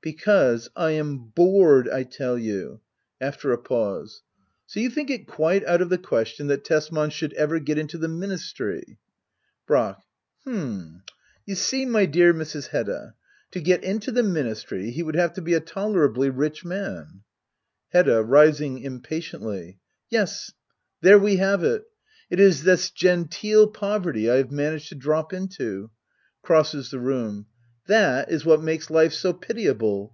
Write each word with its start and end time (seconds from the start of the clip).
Because 0.00 0.68
I 0.76 0.92
am 0.92 1.18
bored, 1.18 1.88
I 1.88 2.04
tell 2.04 2.38
you! 2.38 2.80
[After 3.20 3.52
a 3.52 3.58
pause,] 3.58 4.22
So 4.64 4.78
you 4.78 4.90
think 4.90 5.10
it 5.10 5.26
quite 5.26 5.64
out 5.66 5.82
of 5.82 5.88
the 5.88 5.98
question 5.98 6.46
that 6.46 6.62
Tesman 6.64 7.10
should 7.10 7.32
ever 7.34 7.58
get 7.58 7.78
into 7.78 7.98
the 7.98 8.06
ministry? 8.06 8.96
Brack. 9.66 9.98
H'm— 10.46 11.02
^you 11.48 11.56
see, 11.56 11.84
my 11.84 12.06
dear 12.06 12.32
Mrs. 12.32 12.68
Hedda— 12.68 13.14
to 13.50 13.60
get 13.60 13.82
into 13.82 14.12
the 14.12 14.22
ministry, 14.22 14.92
he 14.92 15.02
would 15.02 15.16
have 15.16 15.32
to 15.32 15.42
be 15.42 15.54
a 15.54 15.60
tolerably 15.60 16.30
rich 16.30 16.64
man. 16.64 17.22
Hedda. 17.88 18.22
[Rising 18.22 18.80
impatientlf^,] 18.80 19.78
Yes, 20.10 20.52
there 21.00 21.18
we 21.18 21.36
have 21.38 21.64
it! 21.64 21.82
It 22.30 22.38
is 22.38 22.62
this 22.62 22.90
genteel 22.92 23.66
poverty 23.66 24.30
I 24.30 24.36
have 24.36 24.52
managed 24.52 24.90
to 24.90 24.94
drop 24.94 25.32
into! 25.32 25.90
[Crosses 26.40 26.92
the 26.92 27.00
room,] 27.00 27.46
That 27.88 28.30
is 28.30 28.44
what 28.44 28.62
makes 28.62 28.90
life 28.90 29.14
so 29.14 29.32
pitiable 29.32 30.12